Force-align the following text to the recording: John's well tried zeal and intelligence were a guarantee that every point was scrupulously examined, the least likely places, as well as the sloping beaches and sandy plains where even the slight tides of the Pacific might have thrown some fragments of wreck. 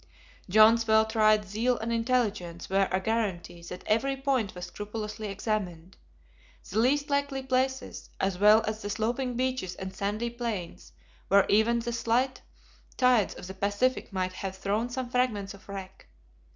John's 0.49 0.87
well 0.87 1.05
tried 1.05 1.47
zeal 1.47 1.77
and 1.77 1.93
intelligence 1.93 2.67
were 2.71 2.89
a 2.91 2.99
guarantee 2.99 3.61
that 3.61 3.83
every 3.85 4.17
point 4.17 4.55
was 4.55 4.65
scrupulously 4.65 5.27
examined, 5.27 5.95
the 6.71 6.79
least 6.79 7.11
likely 7.11 7.43
places, 7.43 8.09
as 8.19 8.39
well 8.39 8.63
as 8.67 8.81
the 8.81 8.89
sloping 8.89 9.35
beaches 9.37 9.75
and 9.75 9.95
sandy 9.95 10.31
plains 10.31 10.91
where 11.27 11.45
even 11.49 11.77
the 11.81 11.93
slight 11.93 12.41
tides 12.97 13.35
of 13.35 13.45
the 13.45 13.53
Pacific 13.53 14.11
might 14.11 14.33
have 14.33 14.55
thrown 14.55 14.89
some 14.89 15.07
fragments 15.07 15.53
of 15.53 15.69
wreck. 15.69 16.07